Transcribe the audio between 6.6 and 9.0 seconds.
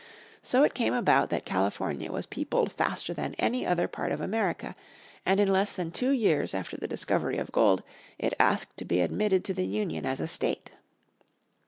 the discovery of gold, it asked to